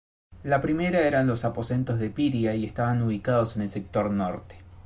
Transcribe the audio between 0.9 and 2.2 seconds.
eran los aposentos de